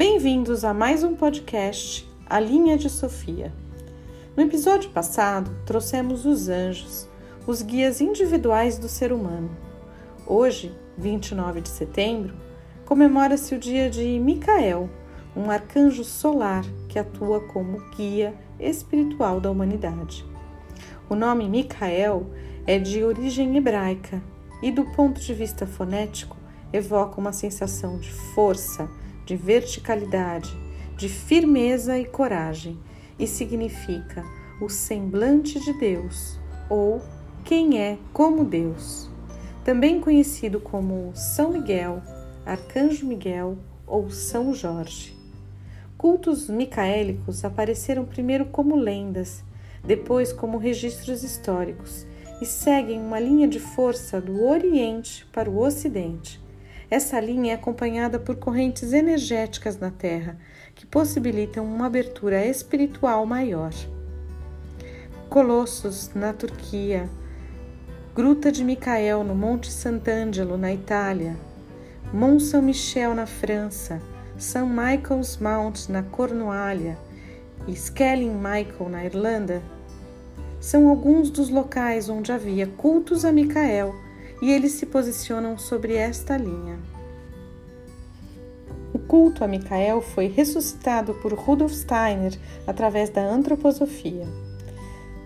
Bem-vindos 0.00 0.64
a 0.64 0.72
mais 0.72 1.04
um 1.04 1.14
podcast, 1.14 2.10
A 2.24 2.40
Linha 2.40 2.78
de 2.78 2.88
Sofia. 2.88 3.52
No 4.34 4.42
episódio 4.42 4.88
passado, 4.88 5.54
trouxemos 5.66 6.24
os 6.24 6.48
anjos, 6.48 7.06
os 7.46 7.60
guias 7.60 8.00
individuais 8.00 8.78
do 8.78 8.88
ser 8.88 9.12
humano. 9.12 9.50
Hoje, 10.26 10.74
29 10.96 11.60
de 11.60 11.68
setembro, 11.68 12.34
comemora-se 12.86 13.54
o 13.54 13.58
dia 13.58 13.90
de 13.90 14.18
Micael, 14.18 14.88
um 15.36 15.50
arcanjo 15.50 16.02
solar 16.02 16.64
que 16.88 16.98
atua 16.98 17.38
como 17.48 17.86
guia 17.94 18.34
espiritual 18.58 19.38
da 19.38 19.50
humanidade. 19.50 20.24
O 21.10 21.14
nome 21.14 21.46
Micael 21.46 22.24
é 22.66 22.78
de 22.78 23.04
origem 23.04 23.54
hebraica 23.54 24.22
e, 24.62 24.72
do 24.72 24.86
ponto 24.92 25.20
de 25.20 25.34
vista 25.34 25.66
fonético, 25.66 26.38
evoca 26.72 27.20
uma 27.20 27.34
sensação 27.34 27.98
de 27.98 28.10
força, 28.10 28.88
de 29.24 29.36
verticalidade, 29.36 30.54
de 30.96 31.08
firmeza 31.08 31.98
e 31.98 32.04
coragem 32.04 32.78
e 33.18 33.26
significa 33.26 34.24
o 34.60 34.68
semblante 34.68 35.58
de 35.60 35.72
Deus 35.72 36.38
ou 36.68 37.00
quem 37.44 37.80
é 37.80 37.98
como 38.12 38.44
Deus. 38.44 39.08
Também 39.64 40.00
conhecido 40.00 40.60
como 40.60 41.12
São 41.14 41.52
Miguel, 41.52 42.02
Arcanjo 42.44 43.06
Miguel 43.06 43.56
ou 43.86 44.10
São 44.10 44.52
Jorge. 44.52 45.16
Cultos 45.96 46.48
micaélicos 46.48 47.44
apareceram 47.44 48.04
primeiro 48.04 48.46
como 48.46 48.76
lendas, 48.76 49.44
depois 49.84 50.32
como 50.32 50.58
registros 50.58 51.22
históricos 51.22 52.06
e 52.40 52.46
seguem 52.46 53.00
uma 53.00 53.20
linha 53.20 53.46
de 53.46 53.60
força 53.60 54.20
do 54.20 54.44
Oriente 54.44 55.26
para 55.32 55.50
o 55.50 55.58
Ocidente 55.58 56.40
essa 56.90 57.20
linha 57.20 57.52
é 57.52 57.54
acompanhada 57.54 58.18
por 58.18 58.34
correntes 58.34 58.92
energéticas 58.92 59.78
na 59.78 59.92
Terra 59.92 60.36
que 60.74 60.84
possibilitam 60.84 61.64
uma 61.64 61.86
abertura 61.86 62.44
espiritual 62.44 63.24
maior. 63.24 63.72
Colossos, 65.28 66.10
na 66.14 66.32
Turquia, 66.32 67.08
Gruta 68.12 68.50
de 68.50 68.64
Micael, 68.64 69.22
no 69.22 69.36
Monte 69.36 69.70
Sant'Angelo, 69.70 70.58
na 70.58 70.72
Itália, 70.72 71.36
Mont 72.12 72.42
Saint-Michel, 72.42 73.14
na 73.14 73.24
França, 73.24 74.02
St. 74.36 74.64
Michael's 74.64 75.36
Mount, 75.36 75.88
na 75.88 76.02
Cornualha 76.02 76.98
e 77.68 77.72
Skelling 77.72 78.34
Michael, 78.34 78.90
na 78.90 79.04
Irlanda, 79.04 79.62
são 80.58 80.88
alguns 80.88 81.30
dos 81.30 81.50
locais 81.50 82.08
onde 82.08 82.32
havia 82.32 82.66
cultos 82.66 83.24
a 83.24 83.30
Micael 83.30 83.94
e 84.42 84.50
eles 84.50 84.72
se 84.72 84.86
posicionam 84.86 85.56
sobre 85.56 85.94
esta 85.94 86.36
linha. 86.36 86.89
O 89.00 89.06
culto 89.10 89.42
a 89.42 89.48
Micael 89.48 90.02
foi 90.02 90.26
ressuscitado 90.28 91.14
por 91.14 91.32
Rudolf 91.32 91.72
Steiner 91.72 92.38
através 92.66 93.08
da 93.08 93.22
antroposofia. 93.22 94.26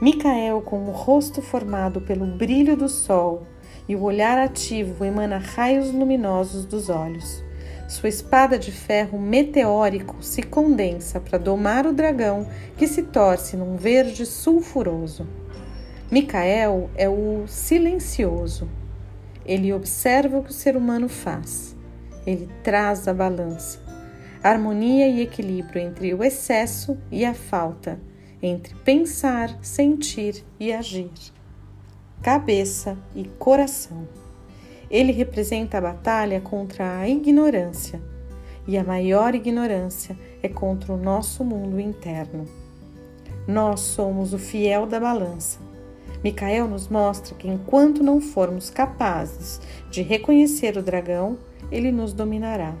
Micael, 0.00 0.62
com 0.62 0.84
o 0.84 0.92
rosto 0.92 1.42
formado 1.42 2.00
pelo 2.00 2.26
brilho 2.26 2.76
do 2.76 2.88
sol 2.88 3.44
e 3.88 3.96
o 3.96 4.02
olhar 4.02 4.38
ativo, 4.38 5.04
emana 5.04 5.38
raios 5.38 5.90
luminosos 5.90 6.64
dos 6.64 6.88
olhos. 6.88 7.42
Sua 7.88 8.08
espada 8.08 8.56
de 8.56 8.70
ferro 8.70 9.18
meteórico 9.18 10.22
se 10.22 10.44
condensa 10.44 11.18
para 11.18 11.36
domar 11.36 11.86
o 11.86 11.92
dragão 11.92 12.46
que 12.76 12.86
se 12.86 13.02
torce 13.02 13.56
num 13.56 13.76
verde 13.76 14.24
sulfuroso. 14.24 15.26
Micael 16.08 16.88
é 16.94 17.08
o 17.08 17.44
silencioso, 17.48 18.68
ele 19.44 19.72
observa 19.72 20.38
o 20.38 20.42
que 20.44 20.50
o 20.50 20.54
ser 20.54 20.76
humano 20.76 21.08
faz. 21.08 21.75
Ele 22.26 22.48
traz 22.62 23.06
a 23.06 23.14
balança. 23.14 23.78
Harmonia 24.42 25.08
e 25.08 25.20
equilíbrio 25.20 25.80
entre 25.80 26.12
o 26.12 26.22
excesso 26.24 26.98
e 27.10 27.24
a 27.24 27.32
falta, 27.34 27.98
entre 28.42 28.74
pensar, 28.76 29.56
sentir 29.62 30.44
e 30.58 30.72
agir. 30.72 31.10
Cabeça 32.22 32.96
e 33.14 33.24
coração. 33.38 34.06
Ele 34.90 35.12
representa 35.12 35.78
a 35.78 35.80
batalha 35.80 36.40
contra 36.40 36.98
a 36.98 37.08
ignorância, 37.08 38.00
e 38.66 38.76
a 38.76 38.84
maior 38.84 39.34
ignorância 39.34 40.16
é 40.42 40.48
contra 40.48 40.92
o 40.92 40.96
nosso 40.96 41.44
mundo 41.44 41.80
interno. 41.80 42.44
Nós 43.46 43.80
somos 43.80 44.32
o 44.32 44.38
fiel 44.38 44.86
da 44.86 44.98
balança 44.98 45.65
Micael 46.22 46.66
nos 46.66 46.88
mostra 46.88 47.34
que 47.34 47.48
enquanto 47.48 48.02
não 48.02 48.20
formos 48.20 48.70
capazes 48.70 49.60
de 49.90 50.02
reconhecer 50.02 50.76
o 50.76 50.82
dragão, 50.82 51.38
ele 51.70 51.92
nos 51.92 52.12
dominará. 52.12 52.74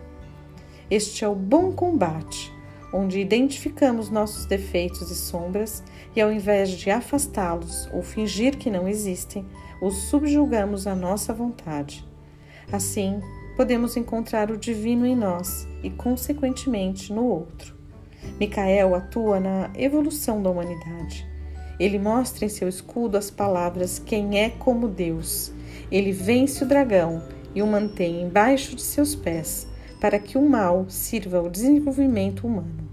Este 0.90 1.24
é 1.24 1.28
o 1.28 1.34
bom 1.34 1.72
combate, 1.72 2.52
onde 2.92 3.20
identificamos 3.20 4.10
nossos 4.10 4.46
defeitos 4.46 5.10
e 5.10 5.14
sombras 5.14 5.82
e, 6.14 6.20
ao 6.20 6.32
invés 6.32 6.70
de 6.70 6.90
afastá-los 6.90 7.88
ou 7.92 8.02
fingir 8.02 8.56
que 8.56 8.70
não 8.70 8.88
existem, 8.88 9.44
os 9.82 9.94
subjugamos 10.08 10.86
à 10.86 10.94
nossa 10.94 11.34
vontade. 11.34 12.06
Assim, 12.72 13.20
podemos 13.56 13.96
encontrar 13.96 14.50
o 14.50 14.56
divino 14.56 15.04
em 15.04 15.16
nós 15.16 15.68
e, 15.82 15.90
consequentemente, 15.90 17.12
no 17.12 17.24
outro. 17.24 17.74
Micael 18.40 18.94
atua 18.94 19.40
na 19.40 19.70
evolução 19.74 20.42
da 20.42 20.50
humanidade. 20.50 21.28
Ele 21.78 21.98
mostra 21.98 22.44
em 22.44 22.48
seu 22.48 22.68
escudo 22.68 23.18
as 23.18 23.30
palavras 23.30 23.98
Quem 23.98 24.40
é 24.40 24.48
como 24.48 24.88
Deus. 24.88 25.52
Ele 25.90 26.10
vence 26.10 26.64
o 26.64 26.66
dragão 26.66 27.22
e 27.54 27.62
o 27.62 27.66
mantém 27.66 28.22
embaixo 28.22 28.74
de 28.74 28.82
seus 28.82 29.14
pés, 29.14 29.66
para 30.00 30.18
que 30.18 30.38
o 30.38 30.48
mal 30.48 30.86
sirva 30.88 31.38
ao 31.38 31.50
desenvolvimento 31.50 32.46
humano. 32.46 32.88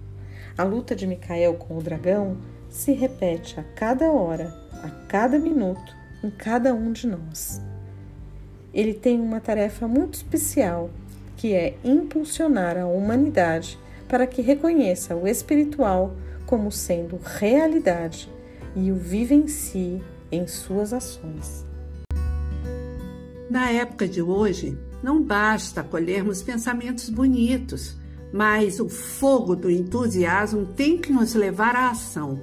A 0.57 0.63
luta 0.63 0.95
de 0.95 1.07
Micael 1.07 1.55
com 1.55 1.77
o 1.77 1.81
dragão 1.81 2.37
se 2.69 2.91
repete 2.91 3.59
a 3.59 3.63
cada 3.63 4.11
hora, 4.11 4.53
a 4.83 4.89
cada 5.07 5.39
minuto, 5.39 5.95
em 6.23 6.29
cada 6.29 6.73
um 6.73 6.91
de 6.91 7.07
nós. 7.07 7.61
Ele 8.73 8.93
tem 8.93 9.19
uma 9.19 9.39
tarefa 9.39 9.87
muito 9.87 10.15
especial, 10.15 10.89
que 11.37 11.53
é 11.53 11.75
impulsionar 11.83 12.77
a 12.77 12.85
humanidade 12.85 13.77
para 14.07 14.27
que 14.27 14.41
reconheça 14.41 15.15
o 15.15 15.27
espiritual 15.27 16.13
como 16.45 16.71
sendo 16.71 17.19
realidade 17.23 18.29
e 18.75 18.91
o 18.91 18.95
vivencie 18.95 20.01
em 20.31 20.47
suas 20.47 20.93
ações. 20.93 21.65
Na 23.49 23.69
época 23.69 24.07
de 24.07 24.21
hoje, 24.21 24.77
não 25.03 25.21
basta 25.21 25.83
colhermos 25.83 26.41
pensamentos 26.41 27.09
bonitos, 27.09 27.95
mas 28.31 28.79
o 28.79 28.89
fogo 28.89 29.55
do 29.55 29.69
entusiasmo 29.69 30.65
tem 30.65 30.97
que 30.97 31.11
nos 31.11 31.35
levar 31.35 31.75
à 31.75 31.91
ação. 31.91 32.41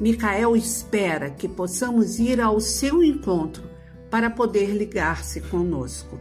Micael 0.00 0.56
espera 0.56 1.30
que 1.30 1.48
possamos 1.48 2.18
ir 2.18 2.40
ao 2.40 2.60
seu 2.60 3.02
encontro 3.02 3.62
para 4.10 4.28
poder 4.28 4.72
ligar-se 4.72 5.40
conosco. 5.42 6.18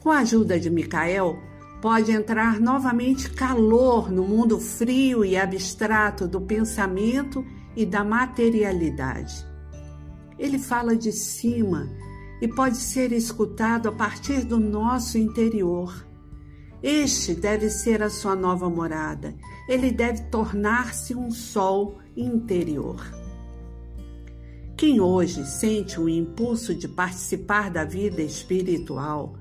Com 0.00 0.10
a 0.10 0.18
ajuda 0.18 0.58
de 0.58 0.68
Micael, 0.68 1.38
pode 1.80 2.10
entrar 2.10 2.60
novamente 2.60 3.30
calor 3.30 4.10
no 4.10 4.24
mundo 4.24 4.58
frio 4.58 5.24
e 5.24 5.36
abstrato 5.36 6.26
do 6.26 6.40
pensamento 6.40 7.44
e 7.76 7.86
da 7.86 8.04
materialidade. 8.04 9.46
Ele 10.38 10.58
fala 10.58 10.96
de 10.96 11.12
cima 11.12 11.88
e 12.40 12.48
pode 12.48 12.76
ser 12.76 13.12
escutado 13.12 13.88
a 13.88 13.92
partir 13.92 14.44
do 14.44 14.58
nosso 14.58 15.18
interior. 15.18 16.06
Este 16.82 17.34
deve 17.34 17.68
ser 17.68 18.02
a 18.02 18.08
sua 18.08 18.34
nova 18.34 18.70
morada. 18.70 19.34
Ele 19.68 19.90
deve 19.90 20.22
tornar-se 20.24 21.14
um 21.14 21.30
sol 21.30 21.98
interior. 22.16 23.20
Quem 24.76 24.98
hoje 24.98 25.44
sente 25.44 26.00
o 26.00 26.08
impulso 26.08 26.74
de 26.74 26.88
participar 26.88 27.70
da 27.70 27.84
vida 27.84 28.22
espiritual, 28.22 29.36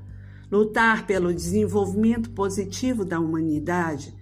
lutar 0.51 1.07
pelo 1.07 1.33
desenvolvimento 1.33 2.29
positivo 2.31 3.05
da 3.05 3.21
humanidade, 3.21 4.13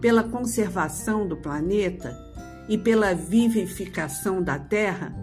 pela 0.00 0.24
conservação 0.24 1.28
do 1.28 1.36
planeta, 1.36 2.31
e 2.68 2.78
pela 2.78 3.14
vivificação 3.14 4.42
da 4.42 4.58
terra, 4.58 5.14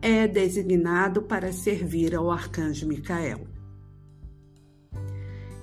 é 0.00 0.26
designado 0.26 1.22
para 1.22 1.52
servir 1.52 2.14
ao 2.14 2.30
arcanjo 2.30 2.86
Micael. 2.86 3.46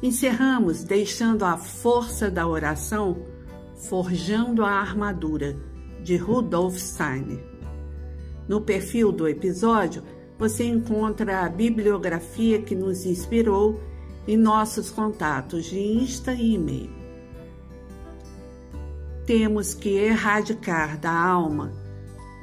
Encerramos 0.02 0.84
deixando 0.84 1.46
a 1.46 1.58
força 1.58 2.30
da 2.30 2.46
oração 2.48 3.26
Forjando 3.88 4.64
a 4.64 4.72
Armadura, 4.72 5.58
de 6.04 6.18
Rudolf 6.18 6.78
Steiner. 6.78 7.44
No 8.48 8.62
perfil 8.62 9.12
do 9.12 9.28
episódio, 9.28 10.04
você 10.38 10.66
encontra 10.66 11.42
a 11.42 11.50
bibliografia 11.50 12.62
que 12.62 12.76
nos 12.76 13.06
inspirou 13.06 13.80
e 14.28 14.36
nossos 14.36 14.90
contatos 14.90 15.66
de 15.66 15.80
Insta 15.80 16.34
e 16.34 16.56
e-mail 16.56 17.03
temos 19.26 19.74
que 19.74 19.90
erradicar 19.90 21.00
da 21.00 21.12
alma 21.12 21.72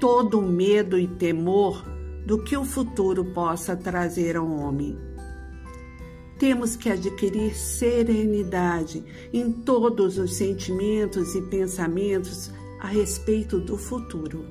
todo 0.00 0.40
medo 0.40 0.98
e 0.98 1.06
temor 1.06 1.84
do 2.24 2.42
que 2.42 2.56
o 2.56 2.64
futuro 2.64 3.24
possa 3.24 3.76
trazer 3.76 4.36
ao 4.36 4.50
homem. 4.50 4.98
temos 6.38 6.74
que 6.74 6.88
adquirir 6.88 7.54
serenidade 7.54 9.04
em 9.30 9.52
todos 9.52 10.16
os 10.16 10.34
sentimentos 10.36 11.34
e 11.34 11.42
pensamentos 11.42 12.50
a 12.80 12.86
respeito 12.86 13.60
do 13.60 13.76
futuro. 13.76 14.46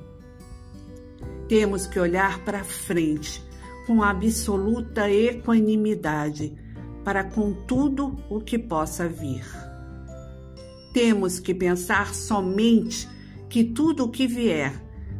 Temos 1.48 1.88
que 1.88 1.98
olhar 1.98 2.44
para 2.44 2.62
frente 2.62 3.42
com 3.88 4.04
absoluta 4.04 5.10
equanimidade 5.10 6.56
para 7.04 7.24
com 7.24 7.52
tudo 7.52 8.16
o 8.30 8.40
que 8.40 8.56
possa 8.56 9.08
vir. 9.08 9.44
Temos 10.92 11.38
que 11.38 11.54
pensar 11.54 12.14
somente 12.14 13.08
que 13.48 13.64
tudo 13.64 14.04
o 14.04 14.10
que 14.10 14.26
vier 14.26 14.72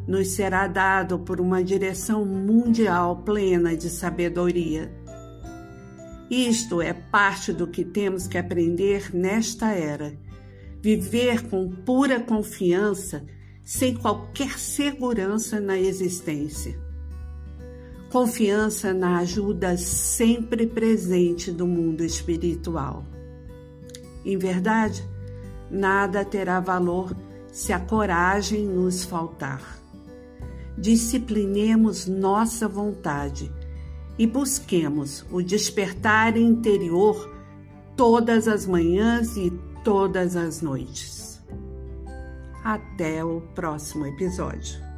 nos 0.06 0.28
será 0.28 0.66
dado 0.66 1.18
por 1.18 1.40
uma 1.40 1.62
direção 1.62 2.24
mundial 2.24 3.22
plena 3.22 3.76
de 3.76 3.88
sabedoria 3.88 4.90
isto 6.30 6.80
é 6.80 6.92
parte 6.92 7.52
do 7.52 7.66
que 7.66 7.84
temos 7.84 8.28
que 8.28 8.38
aprender 8.38 9.12
nesta 9.12 9.72
era. 9.72 10.16
Viver 10.80 11.48
com 11.48 11.68
pura 11.68 12.20
confiança, 12.20 13.26
sem 13.64 13.96
qualquer 13.96 14.56
segurança 14.56 15.58
na 15.58 15.76
existência. 15.76 16.78
Confiança 18.12 18.94
na 18.94 19.18
ajuda 19.18 19.76
sempre 19.76 20.68
presente 20.68 21.50
do 21.50 21.66
mundo 21.66 22.04
espiritual. 22.04 23.04
Em 24.24 24.38
verdade, 24.38 25.02
nada 25.70 26.24
terá 26.24 26.60
valor 26.60 27.14
se 27.52 27.72
a 27.72 27.80
coragem 27.80 28.66
nos 28.66 29.04
faltar. 29.04 29.62
Disciplinemos 30.76 32.06
nossa 32.06 32.66
vontade 32.66 33.52
e 34.18 34.26
busquemos 34.26 35.24
o 35.30 35.42
despertar 35.42 36.36
interior 36.36 37.30
todas 37.96 38.48
as 38.48 38.66
manhãs 38.66 39.36
e 39.36 39.50
todas 39.84 40.36
as 40.36 40.62
noites. 40.62 41.40
Até 42.64 43.24
o 43.24 43.40
próximo 43.54 44.06
episódio. 44.06 44.89